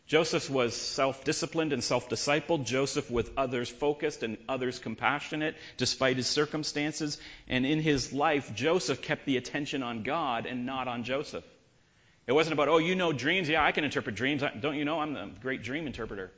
[0.08, 2.66] Joseph was self-disciplined and self-discipled.
[2.66, 7.20] Joseph was others focused and others compassionate despite his circumstances.
[7.48, 11.44] And in his life, Joseph kept the attention on God and not on Joseph.
[12.28, 13.50] It wasn't about, oh, you know dreams.
[13.50, 14.44] Yeah, I can interpret dreams.
[14.60, 16.32] Don't you know I'm a great dream interpreter?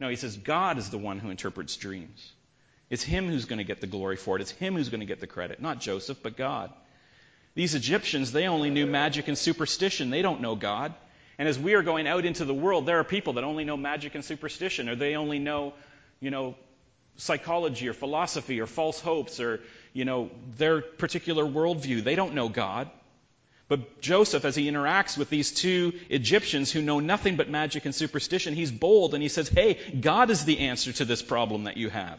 [0.00, 2.32] No, he says God is the one who interprets dreams.
[2.88, 4.42] It's him who's going to get the glory for it.
[4.42, 5.60] It's him who's going to get the credit.
[5.62, 6.72] Not Joseph, but God.
[7.54, 10.10] These Egyptians, they only knew magic and superstition.
[10.10, 10.94] They don't know God.
[11.38, 13.76] And as we are going out into the world, there are people that only know
[13.76, 15.74] magic and superstition, or they only know,
[16.20, 16.56] you know,
[17.16, 19.60] psychology or philosophy or false hopes or,
[19.92, 22.02] you know, their particular worldview.
[22.02, 22.90] They don't know God.
[23.70, 27.94] But Joseph, as he interacts with these two Egyptians who know nothing but magic and
[27.94, 31.76] superstition, he's bold and he says, Hey, God is the answer to this problem that
[31.76, 32.18] you have.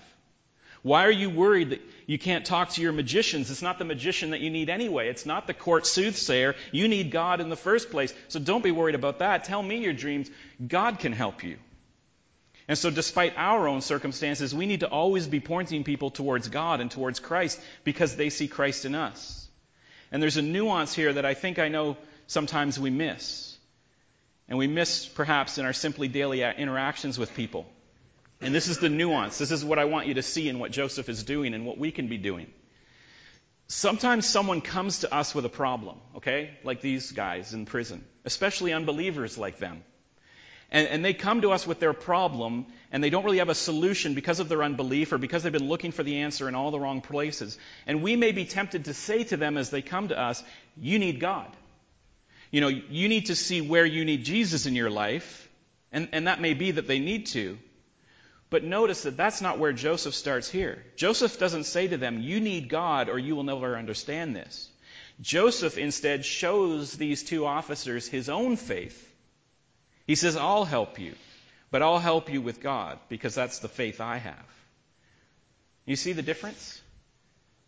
[0.81, 3.51] Why are you worried that you can't talk to your magicians?
[3.51, 5.09] It's not the magician that you need anyway.
[5.09, 6.55] It's not the court soothsayer.
[6.71, 8.13] You need God in the first place.
[8.29, 9.43] So don't be worried about that.
[9.43, 10.31] Tell me your dreams.
[10.65, 11.57] God can help you.
[12.69, 16.79] And so, despite our own circumstances, we need to always be pointing people towards God
[16.79, 19.49] and towards Christ because they see Christ in us.
[20.11, 21.97] And there's a nuance here that I think I know
[22.27, 23.57] sometimes we miss.
[24.47, 27.65] And we miss perhaps in our simply daily interactions with people.
[28.41, 29.37] And this is the nuance.
[29.37, 31.77] This is what I want you to see in what Joseph is doing and what
[31.77, 32.51] we can be doing.
[33.67, 36.57] Sometimes someone comes to us with a problem, okay?
[36.65, 39.83] Like these guys in prison, especially unbelievers like them.
[40.71, 43.55] And, and, they come to us with their problem, and they don't really have a
[43.55, 46.71] solution because of their unbelief or because they've been looking for the answer in all
[46.71, 47.57] the wrong places.
[47.85, 50.41] And we may be tempted to say to them as they come to us,
[50.77, 51.47] You need God.
[52.51, 55.49] You know, you need to see where you need Jesus in your life,
[55.91, 57.57] and, and that may be that they need to.
[58.49, 60.83] But notice that that's not where Joseph starts here.
[60.95, 64.69] Joseph doesn't say to them, You need God, or you will never understand this.
[65.19, 69.09] Joseph instead shows these two officers his own faith
[70.07, 71.15] He says, I'll help you,
[71.69, 74.45] but I'll help you with God because that's the faith I have.
[75.85, 76.81] You see the difference?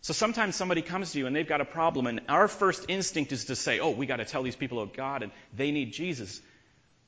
[0.02, 3.32] So sometimes somebody comes to you and they've got a problem, and our first instinct
[3.32, 5.94] is to say, Oh, we got to tell these people about God and they need
[5.94, 6.42] Jesus.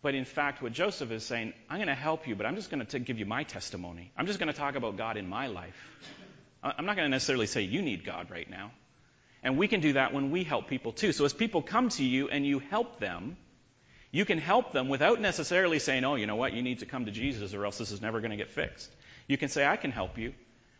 [0.02, 2.70] But in fact, what Joseph is saying, I'm going to help you, but I'm just
[2.70, 4.12] going to give you my testimony.
[4.16, 5.76] I'm just going to talk about God in my life.
[6.64, 8.72] I'm not going to necessarily say you need God right now.
[9.44, 11.12] And we can do that when we help people too.
[11.12, 13.36] So as people come to you and you help them,
[14.16, 17.04] you can help them without necessarily saying, oh, you know what, you need to come
[17.04, 18.90] to Jesus or else this is never going to get fixed.
[19.28, 20.34] You can say, I can help you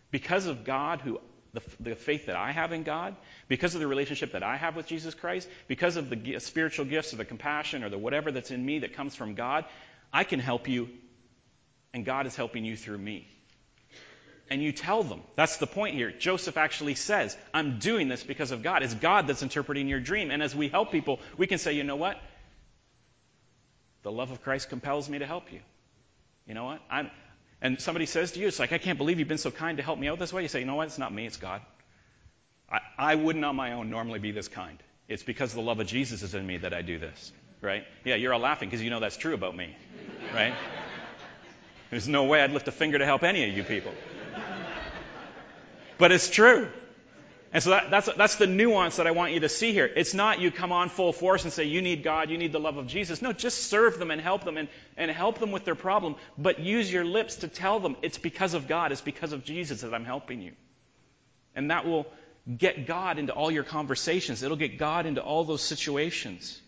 [0.10, 1.20] because of God who
[1.52, 3.14] the, the, faith that I have in God,
[3.50, 7.12] because of the relationship that I have with Jesus Christ, because of the spiritual gifts
[7.12, 9.66] or the compassion or the whatever that's in me that comes from God,
[10.14, 10.88] I can help you,
[11.94, 13.28] and God is helping you through me
[14.50, 15.22] and you tell them.
[15.36, 16.12] That's the point here.
[16.12, 18.84] Joseph actually says, I'm doing this because of God.
[18.84, 20.32] It's God that's interpreting your dream.
[20.32, 22.18] And as we help people, we can say, you know what?
[24.06, 25.62] The love of Christ compels me to help you.
[26.46, 26.80] You know what?
[26.92, 27.10] I'm,
[27.60, 29.84] and somebody says to you, it's like, I can't believe you've been so kind to
[29.84, 30.44] help me out this way.
[30.44, 30.86] You say, you know what?
[30.86, 31.60] It's not me, it's God.
[32.72, 34.78] I, I wouldn't on my own normally be this kind.
[35.08, 37.34] It's because the love of Jesus is in me that I do this.
[37.62, 37.84] Right?
[38.04, 39.76] Yeah, you're all laughing because you know that's true about me.
[40.32, 40.54] Right?
[41.90, 43.94] There's no way I'd lift a finger to help any of you people.
[45.98, 46.70] But it's true.
[47.56, 49.86] And so that, that's, that's the nuance that I want you to see here.
[49.86, 52.60] It's not you come on full force and say, you need God, you need the
[52.60, 53.22] love of Jesus.
[53.22, 56.18] No, just serve them and help them and, and help them with their problem.
[56.38, 59.80] But use your lips to tell them it's because of God, it's because of Jesus
[59.84, 60.52] that I'm helping you.
[61.56, 62.08] And that will
[62.58, 64.44] get God into all your conversations.
[64.44, 66.60] It'll get God into all those situations.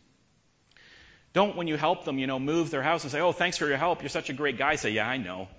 [1.33, 3.67] Don't, when you help them, you know, move their house and say, oh, thanks for
[3.67, 4.03] your help.
[4.03, 4.77] You're such a great guy.
[4.77, 5.49] Say, yeah, I know.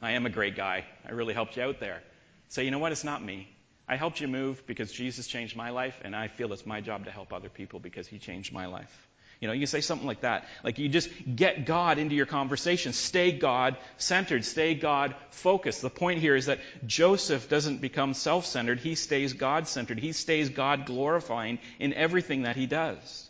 [0.00, 0.86] I am a great guy.
[1.06, 2.02] I really helped you out there.
[2.48, 2.92] Say, you know what?
[2.92, 3.46] It's not me.
[3.90, 7.06] I helped you move because Jesus changed my life, and I feel it's my job
[7.06, 9.08] to help other people because he changed my life.
[9.40, 10.46] You know, you can say something like that.
[10.62, 12.92] Like you just get God into your conversation.
[12.92, 14.44] Stay God centered.
[14.44, 15.82] Stay God focused.
[15.82, 18.78] The point here is that Joseph doesn't become self centered.
[18.78, 19.98] He stays God centered.
[19.98, 23.28] He stays God glorifying in everything that he does.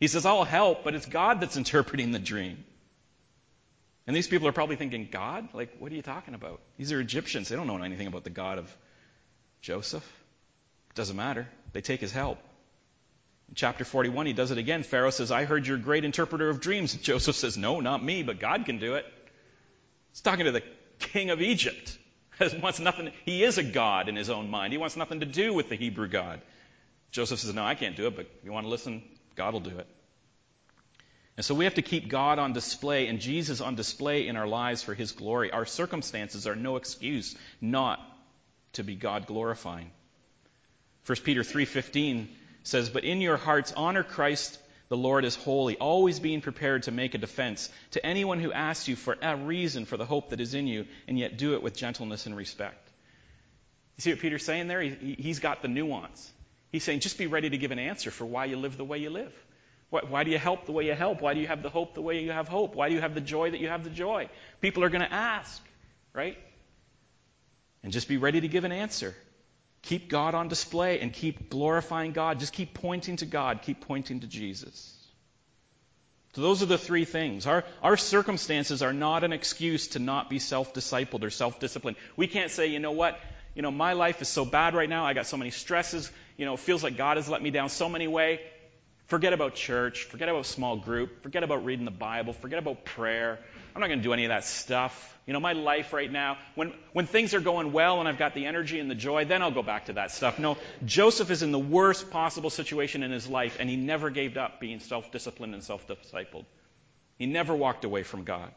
[0.00, 2.64] He says, I'll help, but it's God that's interpreting the dream.
[4.08, 5.50] And these people are probably thinking, God?
[5.54, 6.60] Like, what are you talking about?
[6.78, 7.48] These are Egyptians.
[7.48, 8.76] They don't know anything about the God of
[9.60, 10.06] Joseph.
[10.94, 11.48] Doesn't matter.
[11.72, 12.38] They take his help.
[13.48, 14.82] In chapter 41, he does it again.
[14.82, 16.94] Pharaoh says, I heard you're a great interpreter of dreams.
[17.02, 19.06] Joseph says, No, not me, but God can do it.
[20.12, 20.62] He's talking to the
[20.98, 21.98] king of Egypt.
[22.40, 24.72] He wants nothing, he is a God in his own mind.
[24.72, 26.40] He wants nothing to do with the Hebrew God.
[27.10, 29.02] Joseph says, No, I can't do it, but if you want to listen,
[29.36, 29.86] God will do it.
[31.36, 34.46] And so we have to keep God on display and Jesus on display in our
[34.46, 35.50] lives for His glory.
[35.50, 38.00] Our circumstances are no excuse not
[38.74, 39.90] to be God glorifying.
[41.06, 42.28] 1 Peter 3:15
[42.62, 46.90] says, "But in your hearts honor Christ the Lord as holy, always being prepared to
[46.90, 50.40] make a defense to anyone who asks you for a reason for the hope that
[50.40, 52.90] is in you, and yet do it with gentleness and respect."
[53.96, 54.80] You see what Peter's saying there?
[54.80, 56.32] He, he's got the nuance.
[56.72, 58.98] He's saying, just be ready to give an answer for why you live the way
[58.98, 59.32] you live.
[59.90, 61.20] Why, why, do you help the way you help?
[61.20, 62.74] Why do you have the hope the way you have hope?
[62.74, 64.28] Why do you have the joy that you have the joy?
[64.60, 65.60] People are going to ask,
[66.14, 66.38] right?
[67.82, 69.14] And just be ready to give an answer.
[69.82, 72.38] Keep God on display and keep glorifying God.
[72.38, 73.62] Just keep pointing to God.
[73.62, 74.96] Keep pointing to Jesus.
[76.34, 77.46] So those are the three things.
[77.46, 81.96] Our, our circumstances are not an excuse to not be self-discipled or self-disciplined.
[82.16, 83.18] We can't say, you know what?
[83.54, 85.06] You know, my life is so bad right now.
[85.06, 86.10] I got so many stresses.
[86.36, 88.38] You know, it feels like God has let me down so many ways.
[89.10, 90.04] Forget about church.
[90.04, 91.24] Forget about small group.
[91.24, 92.32] Forget about reading the Bible.
[92.32, 93.40] Forget about prayer.
[93.74, 95.18] I'm not going to do any of that stuff.
[95.26, 98.34] You know, my life right now, when, when things are going well and I've got
[98.34, 100.38] the energy and the joy, then I'll go back to that stuff.
[100.38, 104.36] No, Joseph is in the worst possible situation in his life, and he never gave
[104.36, 106.44] up being self disciplined and self discipled.
[107.18, 108.52] He never walked away from God.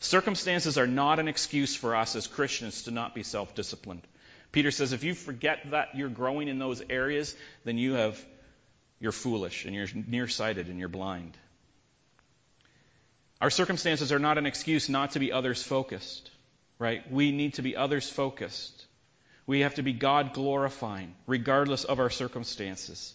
[0.00, 4.06] Circumstances are not an excuse for us as Christians to not be self disciplined.
[4.52, 8.18] Peter says if you forget that you're growing in those areas, then you have
[9.00, 11.36] you're foolish and you're nearsighted and you're blind.
[13.40, 16.30] Our circumstances are not an excuse not to be others focused,
[16.78, 17.08] right?
[17.10, 18.86] We need to be others focused.
[19.46, 23.14] We have to be God glorifying, regardless of our circumstances.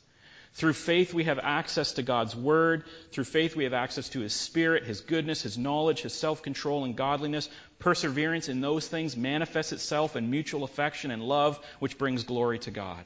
[0.54, 2.84] Through faith, we have access to God's Word.
[3.12, 6.86] Through faith, we have access to His Spirit, His goodness, His knowledge, His self control,
[6.86, 7.50] and godliness.
[7.80, 12.72] Perseverance in those things manifests itself in mutual affection and love, which brings glory to
[12.72, 13.04] God.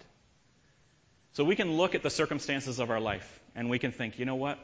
[1.37, 4.25] So we can look at the circumstances of our life and we can think, you
[4.25, 4.57] know what?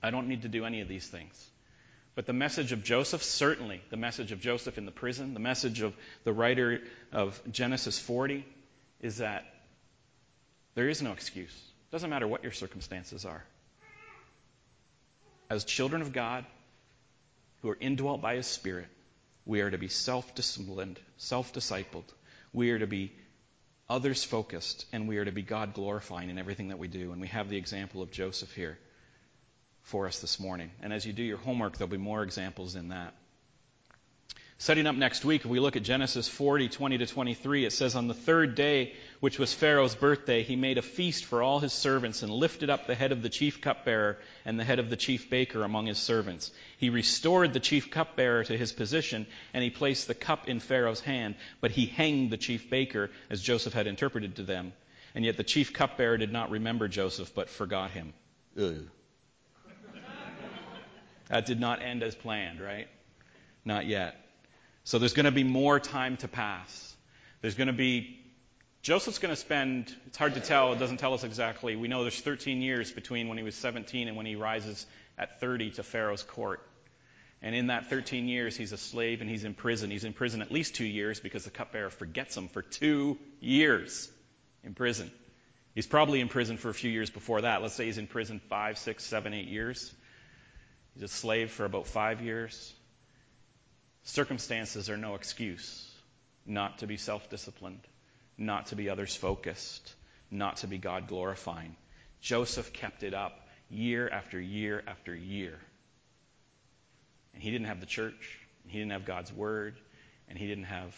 [0.00, 1.50] I don't need to do any of these things.
[2.14, 5.80] But the message of Joseph, certainly the message of Joseph in the prison, the message
[5.80, 8.46] of the writer of Genesis 40,
[9.00, 9.44] is that
[10.76, 11.50] there is no excuse.
[11.50, 13.42] It doesn't matter what your circumstances are.
[15.50, 16.44] As children of God,
[17.62, 18.86] who are indwelt by His Spirit,
[19.44, 22.04] we are to be self disciplined, self discipled.
[22.52, 23.10] We are to be
[23.92, 27.12] others focused, and we are to be God glorifying in everything that we do.
[27.12, 28.78] And we have the example of Joseph here
[29.82, 30.70] for us this morning.
[30.80, 33.14] And as you do your homework, there'll be more examples in that.
[34.62, 37.64] Setting up next week, we look at Genesis 40, 20 to 23.
[37.64, 41.42] It says, On the third day, which was Pharaoh's birthday, he made a feast for
[41.42, 44.78] all his servants and lifted up the head of the chief cupbearer and the head
[44.78, 46.52] of the chief baker among his servants.
[46.78, 51.00] He restored the chief cupbearer to his position, and he placed the cup in Pharaoh's
[51.00, 54.74] hand, but he hanged the chief baker, as Joseph had interpreted to them.
[55.16, 58.12] And yet the chief cupbearer did not remember Joseph, but forgot him.
[58.56, 58.88] Ugh.
[61.26, 62.86] that did not end as planned, right?
[63.64, 64.21] Not yet.
[64.84, 66.94] So there's going to be more time to pass.
[67.40, 68.18] There's going to be,
[68.82, 71.76] Joseph's going to spend, it's hard to tell, it doesn't tell us exactly.
[71.76, 75.40] We know there's 13 years between when he was 17 and when he rises at
[75.40, 76.60] 30 to Pharaoh's court.
[77.42, 79.90] And in that 13 years, he's a slave and he's in prison.
[79.90, 84.08] He's in prison at least two years because the cupbearer forgets him for two years
[84.62, 85.10] in prison.
[85.74, 87.62] He's probably in prison for a few years before that.
[87.62, 89.92] Let's say he's in prison five, six, seven, eight years.
[90.94, 92.72] He's a slave for about five years.
[94.04, 95.88] Circumstances are no excuse
[96.44, 97.86] not to be self disciplined,
[98.36, 99.94] not to be others focused,
[100.30, 101.76] not to be God glorifying.
[102.20, 105.58] Joseph kept it up year after year after year.
[107.34, 109.78] And he didn't have the church, he didn't have God's word,
[110.28, 110.94] and he didn't have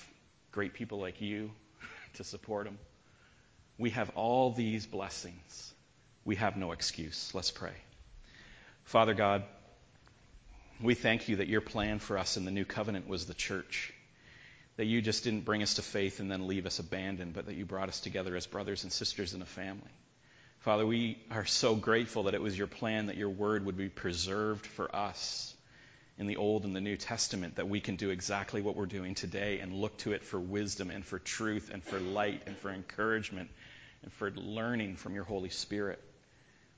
[0.53, 1.51] great people like you
[2.15, 2.79] to support him.
[3.79, 5.75] We have all these blessings.
[6.25, 7.33] We have no excuse.
[7.35, 7.75] Let's pray.
[8.85, 9.45] Father God,
[10.81, 13.93] we thank you that your plan for us in the new covenant was the church.
[14.77, 17.55] That you just didn't bring us to faith and then leave us abandoned, but that
[17.55, 19.91] you brought us together as brothers and sisters in a family.
[20.61, 23.89] Father, we are so grateful that it was your plan that your word would be
[23.89, 25.55] preserved for us
[26.17, 29.15] in the Old and the New Testament, that we can do exactly what we're doing
[29.15, 32.71] today and look to it for wisdom and for truth and for light and for
[32.71, 33.51] encouragement
[34.03, 36.01] and for learning from your Holy Spirit.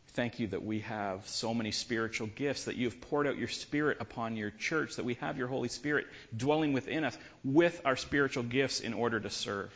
[0.09, 3.49] Thank you that we have so many spiritual gifts, that you have poured out your
[3.49, 7.97] Spirit upon your church, that we have your Holy Spirit dwelling within us with our
[7.97, 9.73] spiritual gifts in order to serve.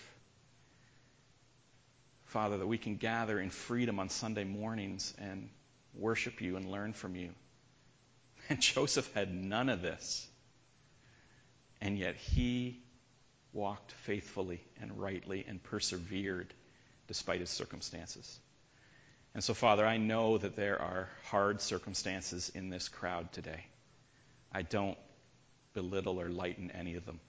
[2.27, 5.51] Father, that we can gather in freedom on Sunday mornings and
[5.95, 7.31] worship you and learn from you.
[8.49, 10.27] And Joseph had none of this.
[11.81, 12.83] And yet he
[13.53, 16.53] walked faithfully and rightly and persevered
[17.07, 18.41] despite his circumstances.
[19.35, 23.65] And so, Father, I know that there are hard circumstances in this crowd today.
[24.53, 24.99] I don't
[25.73, 27.21] belittle or lighten any of them.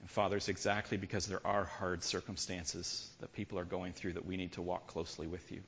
[0.00, 4.26] And, Father, it's exactly because there are hard circumstances that people are going through that
[4.26, 5.62] we need to walk closely with you.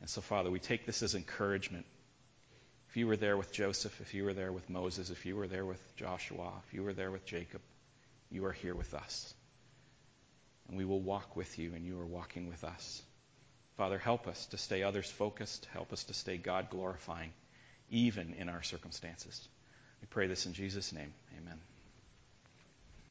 [0.00, 1.86] And so, Father, we take this as encouragement.
[2.88, 5.46] If you were there with Joseph, if you were there with Moses, if you were
[5.46, 7.60] there with Joshua, if you were there with Jacob,
[8.30, 9.34] you are here with us.
[10.68, 13.02] And we will walk with you, and you are walking with us.
[13.76, 15.66] Father, help us to stay others focused.
[15.72, 17.32] Help us to stay God glorifying,
[17.90, 19.48] even in our circumstances.
[20.00, 21.12] We pray this in Jesus' name.
[21.36, 21.58] Amen.